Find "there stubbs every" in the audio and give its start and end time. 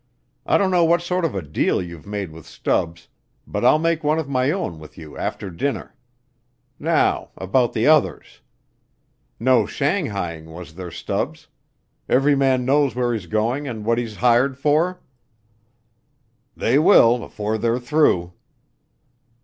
10.73-12.33